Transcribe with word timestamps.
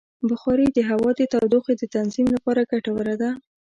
بخاري 0.29 0.67
د 0.71 0.79
هوا 0.89 1.09
د 1.15 1.21
تودوخې 1.33 1.73
د 1.77 1.83
تنظیم 1.95 2.27
لپاره 2.35 2.67
ګټوره 2.71 3.15
ده. 3.21 3.29